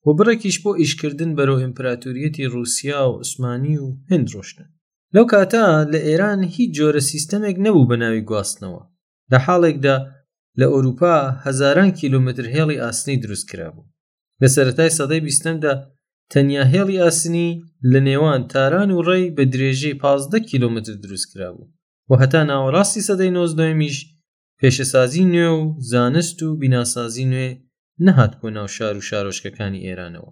[0.03, 4.67] بۆ بڕێکیش بۆ ئیشکردن بەرەو ئیمپراتوریەتی رووسیا و عوسمانی و هند ڕۆشتن
[5.15, 8.83] لەو کاتا لە ئێران هیچ جۆرە سیستەمێک نەبوو بە ناوی گواستنەوە
[9.31, 9.97] لە حاڵێکدا
[10.59, 11.15] لە ئەوروپا
[11.45, 13.85] هزاران کیلومتر هێڵی ئاسنی دروست کرابوو
[14.43, 15.73] لە سەتای سەدەی بیستەمدا
[16.33, 17.49] تەنیا هێڵی ئاسنی
[17.91, 21.67] لە نێوان تاران و ڕێی بە درێژەی پازدە کیلومتر دروست کرابوو
[22.09, 23.97] و هەتا ناوەڕاستی سەدەی نۆزدەمیش
[24.59, 27.49] پێشەسازی نوێ و زانست و بیناسازی نوێ
[28.05, 30.31] نەهات بۆ ناو شار و شارۆشکەکانی ئێرانەوە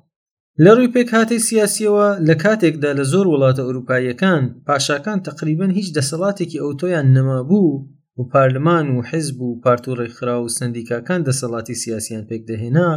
[0.63, 7.07] لە ڕووی پێکهاتی سیاسیەوە لە کاتێکدا لە زۆر وڵاتە ئەوروپایەکان پاشاکان تقریبن هیچ دەسەڵاتێکی ئەوتۆیان
[7.15, 7.73] نەمابوو
[8.17, 12.89] و پارلمان و حزب و پارتوڕێکخرا و سندیکاکان دەسەڵاتی سیاسیان پێکدەهێنا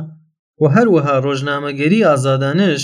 [0.60, 2.82] و هەروەها ڕۆژنامەگەری ئازادانش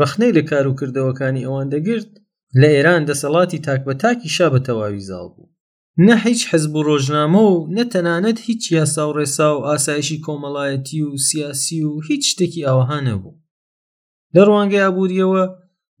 [0.00, 2.10] ڕخنەی لە کاروکردەوەکانی ئەوان دەگرت
[2.60, 5.50] لە ئێران دەسەڵاتی تاک بە تاکی شا بە تەواوی زاڵ بوو
[6.06, 11.16] نە هیچ حزب و ڕۆژنامە و نەتەنانەت هیچ یاسا و ڕێسا و ئاسایشی کۆمەڵایەتی و
[11.28, 13.40] سیاسی و هیچ شتێکی ئەوەها نەبوو
[14.34, 15.44] لە ڕوانگەی ئابوووریەوە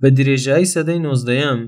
[0.02, 1.60] بە درێژایی سەدەی نۆزدەیەم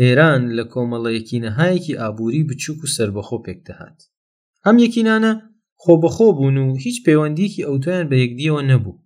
[0.00, 3.98] ئێران لە کۆمەڵەیەکی نەهایەکی ئابووری بچووک و سربەخۆ پێکدەهات
[4.64, 5.32] ئەم یەکینانە
[5.82, 9.00] خۆبەخۆ بوون و هیچ پەیوەندیکی ئەوتۆیان بە یەکدیەوە نەبوو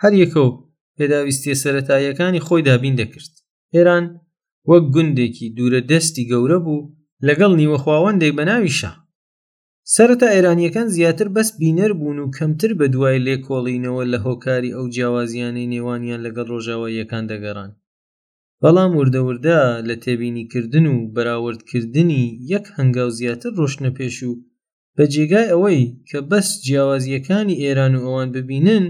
[0.00, 0.50] هەر یەکە و
[0.96, 3.32] پێداویستێ سەتاییەکانی خۆی دابین دەکرد
[3.74, 4.04] ئێران
[4.70, 6.88] وەک گوندێکی دوورە دەستی گەورە بوو
[7.28, 8.92] لەگەڵ نیوەخواوەندێک بەناوی شە
[9.94, 15.70] سەرەتا ئێرانیەکان زیاتر بەس بینەر بوون و کەمتر بە دوای لێکۆڵینەوە لە هۆکاری ئەو جیاوازیانەی
[15.74, 17.70] نێوانیان لەگەڵ ڕۆژاواییەکان دەگەڕان
[18.64, 24.32] بەڵام وردەوردە لە تێبینیکردن و بەراوردکردنی یەک هەنگاو زیاتر ڕۆشنە پێش و
[24.96, 28.84] بە جێگای ئەوەی کە بەس جیاوازیەکانی ئێران و ئەوان ببینن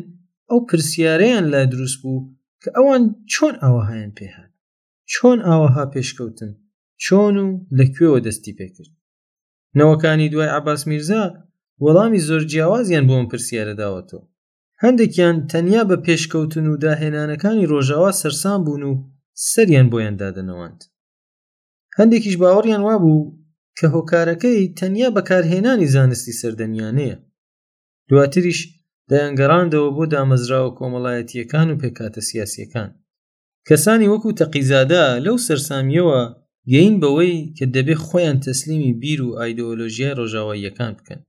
[0.48, 2.20] ئەو پرسیارەیان لا دروست بوو
[2.62, 3.02] کە ئەوان
[3.32, 4.50] چۆن ئاوەهایان پێهات
[5.12, 6.52] چۆن ئاوەها پێشکەوتن
[7.04, 7.46] چۆن و
[7.78, 8.92] لەکوێوە دەستی پێکرد
[9.78, 11.24] نەوەکانی دوای عباس میرزا
[11.84, 14.24] وەڵامی زۆر جیاوازیان بۆم پرسیارە داوەتەوە
[14.82, 18.94] هەندێکیان تەنیا بە پێشکەوتن و داهێنانەکانی ڕۆژاوا سەرسان بوون و
[19.52, 20.80] سەریان بۆیان دادەنەوەند
[21.98, 23.18] هەندێکیش باوەڕیان وابوو
[23.78, 27.16] کە هۆکارەکەی تەنیا بەکارهێنانی زانستی سەردەمیانەیە
[28.08, 28.60] دواتریش
[29.10, 32.90] دەیانگەڕاندەوە بۆ دامەزراوە کۆمەڵایەتیەکان و پێکاتە سیاسیەکان
[33.68, 36.20] کەسانی وەکو تەقیزادا لەو سەرسامیەوە
[36.72, 41.20] گەین بەوەی کە دەبێت خۆیان تەسلیمی بیر و ئایدۆلۆژیای ڕۆژاواییەکان بکەن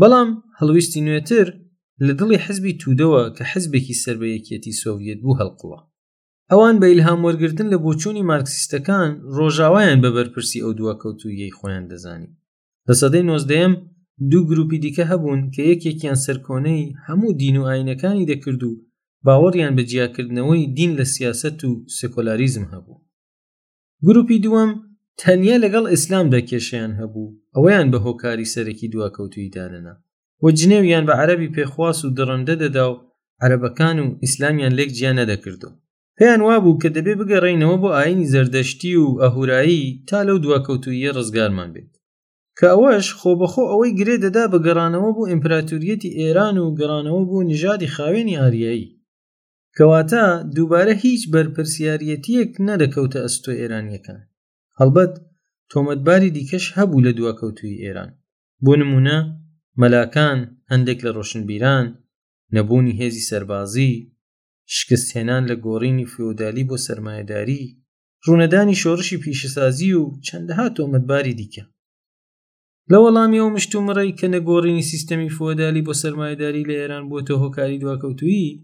[0.00, 1.46] بەڵام هەڵویستی نوێتر
[2.06, 5.78] لە دڵی حزبی تودەوە کە حزبێکی سربەیەکێتی سۆڤێت بوو هەڵقووە
[6.52, 12.30] ئەوان بە ئیلهام وەرگتن لە بۆچووی مارکسیستەکان ڕۆژاوایان بە بەرپرسی ئەو دووە کەوتویەی خۆیان دەزانی
[12.88, 13.72] لە سەدەی نۆزدەم
[14.30, 18.80] دوو گروپی دیکە هەبوون کە یەکێکیان سەرکۆنەی هەموو دین و ئاینەکانی دەکرد و
[19.26, 22.98] باوەڕیان بە جیاکردنەوەی دین لە سیاست و سکۆلاریزم هەبوو
[24.06, 24.70] گروپی دووەم
[25.20, 29.94] تەنیا لەگەڵ ئیسلام دەکێشیان هەبوو ئەویان بە هۆکاری سەرەکی دواکەوتوی داننا
[30.42, 32.94] وە جنێویان بە عەربی پێخواست و دڕندە دەدا و
[33.42, 35.70] عەرەبەکان و ئیسلامیان لێک جیان نەدەکردو
[36.18, 41.92] پێیان وابوو کە دەبێ بگەڕینەوە بۆ ئاینی زەردەشتی و ئەهورایی تا لەو دواکەوتویە ڕزگارمان بێت
[42.58, 47.92] کە ئەوەش خۆبەخۆ ئەوەی گرێ دەدا بە گەڕانەوە بۆ ئیمپراتوریەتی ئێران و گەڕانەوە بۆ نژادی
[47.96, 48.92] خاوێنی ئاریایی
[49.76, 50.24] کەواتە
[50.54, 54.20] دووبارە هیچ بەرپرسیارەتیەک نەدەکەوتە ئەستۆ ئێرانیەکان
[54.80, 55.12] هەڵبەت
[55.70, 58.10] تۆمەتباری دیکەش هەبوو لە دواکەوتوی ئێران
[58.64, 59.18] بۆ نمونە
[59.80, 60.38] مەلاکان
[60.72, 61.86] هەندێک لە ڕۆشنبیران
[62.54, 63.92] نەبوونی هێزی سەربازی
[64.78, 67.60] شکستهێنان لە گۆڕینی فیۆدالی بۆ سەرمایهداری
[68.24, 71.64] ڕوونەدانی شۆڕشی پیشەسازی و چەندەها تۆمەتباری دیکە
[72.90, 78.58] لە وەڵامی ئەو مشتومڕی کە نەگۆڕینی سیستەمی فۆدالی بۆ سەرمایهداری لە ئێران بۆتە هۆکاری دواکەوتویی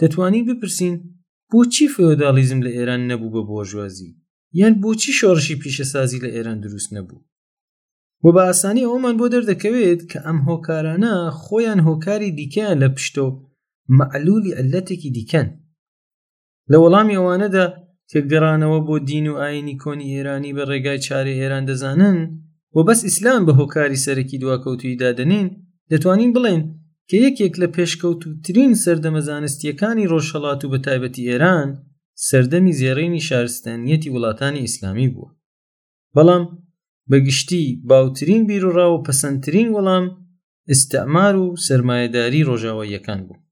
[0.00, 0.94] دەتوانی بپرسین
[1.50, 4.10] بۆچی فۆدالیزم لە ئێران نەبوو بە بۆژوازی
[4.60, 7.20] یان بۆچی شۆڕشی پیشەسازی لە ئێران دروست نەبوو
[8.24, 13.26] و بە ئاسانی ئەومان بۆ دەردەکەوێت کە ئەم هۆکارانە خۆیان هۆکاری دیکەیان لە پشتۆ
[13.98, 15.48] مەعلولی ئەلەتێکی دیکەن
[16.70, 17.64] لە وەڵامی ئەوانەدا
[18.10, 22.18] تێکگەڕانەوە بۆ دین و ئاینی کۆنی ئێرانی بە ڕێگای چارە هێران دەزانن
[22.76, 25.46] و بەس ئیسلام بە هۆکاری سەرەکی دواکەوتوی دادەنین
[25.90, 26.62] دەتوانین بڵێن
[27.08, 31.68] کە یەکێک لە پێشکەوتوترین سەردەمە زانستیەکانی ڕۆژهڵات و بە تایبەتی ئێران
[32.28, 35.30] سەردەمی زێڕینی شارستانیەتی وڵاتانی ئیسلامی بووە
[36.14, 36.44] بەڵام
[37.10, 40.04] بەگشتی باوترین بیرروڕا و پەسەندترین وەڵام
[40.72, 43.45] ئستەمار و سرمایهداری ڕۆژاواییەکان بوو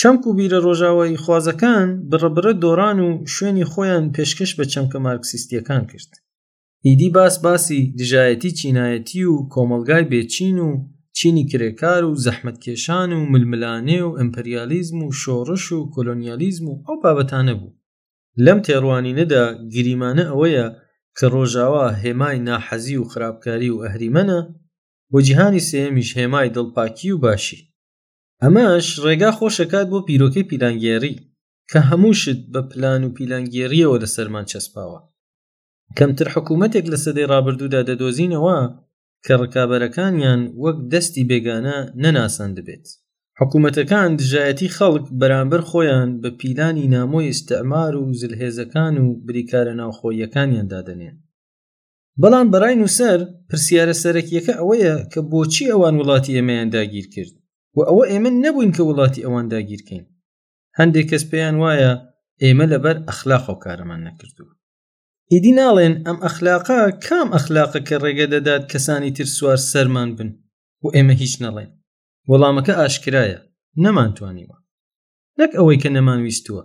[0.00, 6.12] چەمک و بیرە ڕۆژاوای خوازەکان بڕبرە دۆران و شوێنی خۆیان پێشکەش بە چەمکە مارکسیستیەکان کرد
[6.86, 10.68] ئیدی باس باسی دژایەتی چینایەتی و کۆمەلگای بێچین و
[11.16, 17.54] چینی کرێکار و زەحمەتکێشان و ململانێ و ئەمپریالیزم و شۆڕش و کۆلۆنیالیزم و ئەو بابەتانە
[17.60, 17.76] بوو
[18.46, 20.66] لەم تێڕوانینەدا گریمانە ئەوەیە
[21.18, 24.40] کە ڕۆژاوا هێمای ناحەزی و خراپکاری و ئەهریمەنە
[25.12, 27.60] بۆ جیهانی سێمیش هێمای دڵپاکی و باشی
[28.42, 31.14] ئەمەش ڕێگا خۆشەکات بۆ پیرۆکەی پیلانگێری
[31.70, 34.98] کە هەمووشت بە پلان و پیلانگێریەوە لە سەرمان چەسپاوە
[35.98, 38.58] کەمتر حکوومەتێک لە سەدەی ڕابردوودا دەدۆزینەوە
[39.26, 42.86] کە ڕکابەرەکانیان وەک دەستی بێگانە نەناسان دەبێت
[43.40, 51.16] حکوومەتەکان دژایەتی خەڵک بەرامبەر خۆیان بە پیلانی نامۆی ئستەمار و زلهێزەکان و بریکارە ناوخۆیەکانیان دادەنێن
[52.22, 53.18] بەڵام بەڕای نووسەر
[53.48, 57.34] پرسیارە سەرەکیەکە ئەوەیە کە بۆچی ئەوان وڵاتی ئەمەیان داگیر کرد
[57.76, 60.04] و ئەوە ئێمە نەبووین کە وڵاتی ئەوان داگیرکەین
[60.78, 61.92] هەندێک کەس پێیان وایە
[62.44, 64.54] ئێمە لەبەر ئەخلاقەوە کارەمان نەکردووە
[65.32, 70.30] ئیدی ناڵێن ئەم ئەخلاقا کام ئەخلاقە کە ڕێگە دەدات کەسانی تر سوار سەرمان بن
[70.82, 71.70] و ئێمە هیچ نەڵێن
[72.30, 73.40] وەڵامەکە ئاشکرایە
[73.84, 74.58] نەمانتوانیوە
[75.38, 76.64] نەک ئەوەی کە نەمانویستووە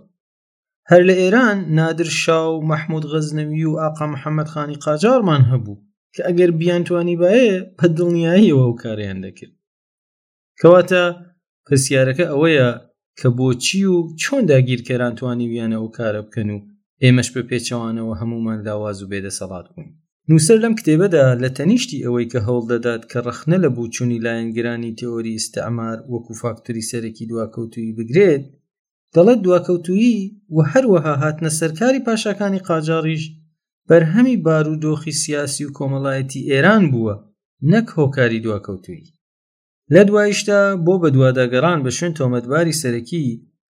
[0.90, 5.78] هەر لە ئێران نادر شاو مەحمود غەزنەوی و ئاقا محەممەد خانی قاجارمان هەبوو
[6.16, 9.54] کە ئەگەر بیانتوانی باەیە پە دڵنیاییەوە و کاریان دەکرد
[10.62, 11.04] کەواتە
[11.68, 12.70] پرسیارەکە ئەوەیە
[13.20, 16.58] کە بۆچی و چۆن داگیرکەران توانی ویانە ئەو کارە بکەن و
[17.04, 19.88] ئێمەش بە پێچەوانەوە هەمومان لاواز و بێدە سەڵات بوون
[20.30, 25.38] نووسەر لەم کتێبەدا لە تەنیشتی ئەوەی کە هەوڵ دەدات کە ڕخنە لە بووچوونی لایەنگرانی تەۆری
[25.38, 28.44] ئستەعمار وەکو فاکتوری سەرەکی دواکەوتوی بگرێت
[29.16, 30.18] دەڵێت دواکەوتویی
[30.56, 33.24] و هەروەها هاتنە سەرکاری پاشەکانی قاجاریش
[33.90, 37.16] بەرهەمی بارودۆخی سیاسی و کۆمەڵایەتی ئێران بووە
[37.72, 39.02] نەک هۆکاری دواکەوتوی
[39.96, 43.26] لە دوایشدا بۆ بە دوواداگەڕان بە شوێن تۆمەتباری سەرەکی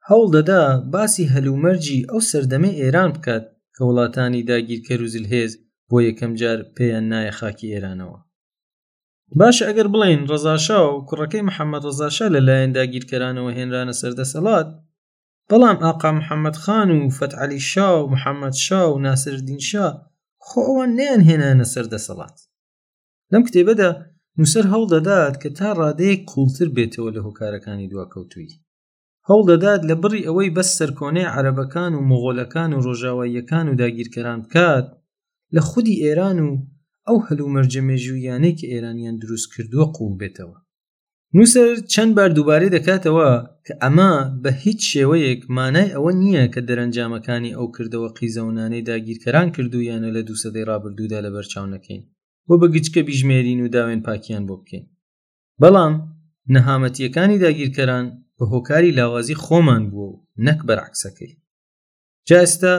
[0.10, 0.62] هەوڵ دەدا
[0.94, 3.44] باسی هەلومەرجی ئەو سەردەمە ئێران بکات
[3.76, 5.52] کە وڵاتانی داگیرکە روزل هێز
[5.90, 8.20] بۆ یەکەم جار پێیان نایە خاکی ئێرانەوە
[9.40, 14.70] باش ئەگەر بڵین ڕزاشا و کوڕەکەی محەممەد ڕزاشا لەلایەن داگیرکەرانەوە هێنرانە سەردەسەڵات
[15.50, 19.88] بەڵام ئاقا محەممەد خان و فەتعلی شا و محەممەد شا و ناسردین شا
[20.46, 22.36] خۆ ئەوان نیان هێنانە سەردەسەڵات
[23.32, 23.90] لەم کتێبەدا
[24.40, 28.58] نووسەر هەڵ دەدات کە تا ڕادەیەک قوڵتر بێتەوە لە هۆکارەکانی دواکەوتووی
[29.28, 34.86] هەڵ دەدات لە بڕی ئەوەی بەس سەرکۆنەی عەرەبەکان و مغۆلەکان و ڕۆژاواییەکان و داگیرکەران بکات
[35.56, 36.50] لە خودی ئێران و
[37.08, 40.58] ئەو هەلو مەرجەمێژوویانەی کە ئێرانیان دروست کردووە قوڵ بێتەوە
[41.36, 43.30] نووسەر چەند بار دووبارە دەکاتەوە
[43.66, 44.12] کە ئەمە
[44.44, 50.68] بە هیچ شێوەیەک مانای ئەوە نییە کە دەرەنجامەکانی ئەو کردەوە قیزەونانەی داگیرکەران کردویانە لە دووسەدەی
[50.70, 52.04] ڕابردوودا لە بەرچاونەکەین
[52.50, 54.86] بۆ بە گچکە بیژمێرین و داوێن پاکیان بۆ بکەین
[55.62, 55.94] بەڵام
[56.56, 58.06] نەهامەتیەکانی داگیرکەران
[58.38, 61.32] بە هۆکاری لاوازی خۆمان بووە و نەک بەرعکسەکەی
[62.30, 62.74] جاستا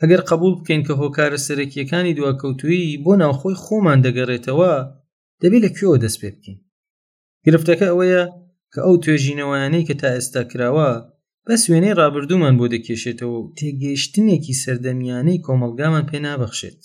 [0.00, 4.72] ئەگەر قبول بکەین کە هۆکارە سەرەکیەکانی دواکەوتویی بۆ ناوخۆی خۆمان دەگەڕێتەوە
[5.42, 6.58] دەبێت لە کوێوە دەست پێ بکەین
[7.46, 8.22] گرفتەکە ئەوەیە
[8.72, 10.90] کە ئەو توێژینەوەیانەی کە تا ئێستا کراوە
[11.46, 16.80] بە سوێنەی ڕابردوومان بۆ دەکێشێتەوە و تێگەیشتنێکی سەردەمیانەی کۆمەلگامان پێ نابەخشێت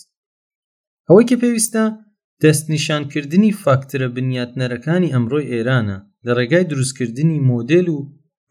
[1.08, 1.84] ئەوەی کە پێویستە
[2.44, 7.98] دەستنیشانکردنی فاکتەرە بنیاتنەرەکانی ئەمڕۆی ئێرانە لە ڕێگای دروستکردنی مۆدل و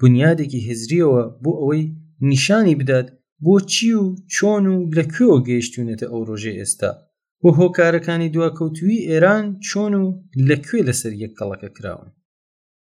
[0.01, 1.83] بنیادێکی هزریەوە بۆ ئەوەی
[2.29, 3.07] نیشانی بدات
[3.43, 6.91] بۆ چی و چۆن و لەکوێوە گەیشتونێتە ئەو ڕۆژێ ئێستا
[7.41, 10.05] بۆ هۆکارەکانی دواکەوتوی ئێران چۆن و
[10.49, 12.09] لەکوێ لەسەر یەک کەڵەکە کراون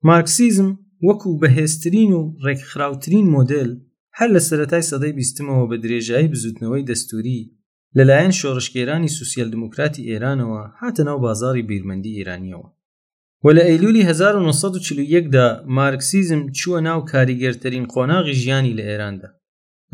[0.08, 0.68] مارکسیزم
[1.06, 3.70] وەکو بەهێزترین و ڕێکخراوترین مۆدل
[4.18, 7.40] هەر لە سەتای سەدەی بیستمەوە بە درێژایی بزوتنەوەی دەستوری
[7.98, 12.68] لەلایەن شۆڕشگێرانی سوسیال دموکراتی ئێرانەوە هاتە ناو بازاری بیرمەندی ئێرانیەوە
[13.44, 15.46] و لە ئەیلولی 1940دا
[15.78, 19.28] مارکسیزم چووە ناو کاریگەرترین قۆناغی ژیانی لە ئێراندا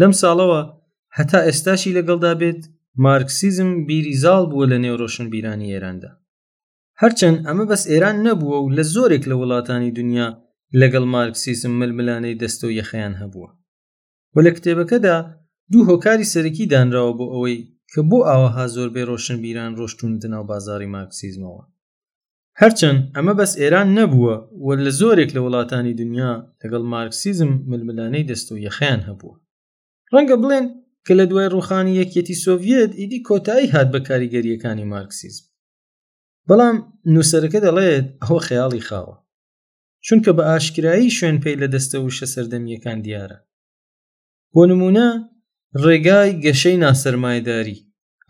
[0.00, 0.62] لەم ساڵەوە
[1.18, 2.60] هەتا ئێستاشی لەگەڵدا بێت
[3.06, 6.10] مارکسیزم بیریزاڵ بووە لە نێوڕۆشن بیرانی ئێراندا
[7.02, 10.28] هەرچەند ئەمە بەس ئێران نەبووە و لە زۆرێک لە وڵاتانی دنیا
[10.80, 13.50] لەگەڵ مارکسیزم ململانەی دەستە و یەخیان هەبووە
[14.34, 15.16] و لە کتێبەکەدا
[15.72, 17.58] دوو هۆکاری سەرەکی دانراوە بۆ ئەوەی
[17.94, 21.62] کە بۆ ئاوەها زۆربەی ڕۆشنبیران ڕۆشتونتە ناو بازاری مارکسیزمەوە
[22.60, 28.48] هەرچەند ئەمە بەس ئێران نەبووە وە لە زۆرێک لە وڵاتانی دنیا لەگەڵ مارکسیزم ململانەی دەست
[28.52, 29.36] و یەخیان هەبووە
[30.12, 30.66] ڕەنگە بڵێن
[31.06, 35.44] کە لە دوای ڕوخانی یەکەتی سۆڤێت ئیدی کۆتایی هات بە کاریگەریەکانی مارکسیزم
[36.48, 36.76] بەڵام
[37.14, 39.16] نووسەرەکە دەڵێت ئەوە خەیاڵی خاوە
[40.06, 43.38] چونکە بە ئاشکایی شوێن پێی لە دەستە و شە سەردەمیەکان دیارە
[44.54, 45.08] بۆ نمونە
[45.84, 47.78] ڕێگای گەشەی ناسەرمایداری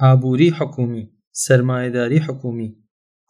[0.02, 1.04] ئابووری حکومی
[1.44, 2.70] سەرمایداری حکومی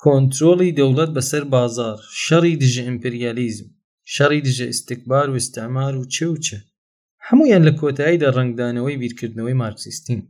[0.03, 3.67] کۆنتترۆڵی دەوڵەت بەسەر بازار شەڕی دژە ئیمپریالیزم
[4.15, 6.59] شەڕی دژە ئستکبار و ئستامار و چێوچە
[7.27, 10.21] هەمویان لە کۆتاییدا ڕنگدانەوەی بیرکردنەوەی مارکسیستین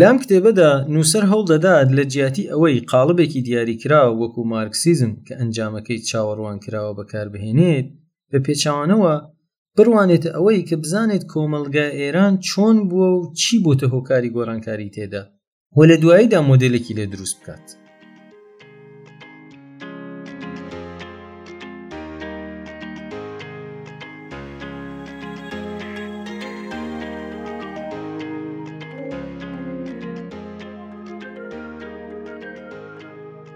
[0.00, 6.58] لام کتێبەدا نووسەر هەڵ دەدات لە جیاتی ئەوەی قاڵبێکی دیاریکراوە وەکو مارکسیزم کە ئەنجامەکەی چاوەڕوان
[6.64, 7.86] کراوە بەکاربهێنێت
[8.30, 9.14] بە پێچوانەوە
[9.80, 15.22] بڕوانێتە ئەوەی کە بزانێت کۆمەلگا ئێران چۆن بووە و چی بۆتە هۆکاری گۆڕانکاری تێدا
[15.76, 17.66] وە لە دواییدا مۆدلێکی لێ دروست بکات.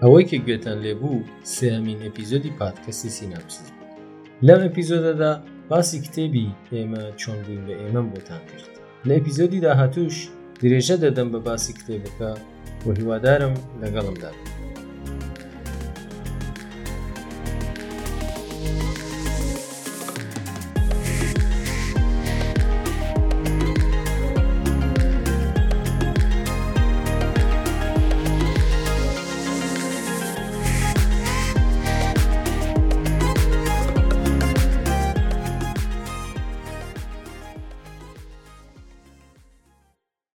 [0.01, 3.67] ئەوەی کە گوێتان لێبوو سامین ئەپیزۆدی پادکەسی سیناپسیز
[4.47, 5.33] لەم ئەپیزۆدەدا
[5.73, 8.71] باسی کتێبی ئێمە چۆن بووین بە ئێمەم بۆتان کرد
[9.07, 10.15] لە ئەپیزۆدی داهاتوش
[10.61, 12.31] درێژە دەدەم بە باسی کتێبەکە
[12.85, 14.50] و هیوادارم لەگەڵمدا بن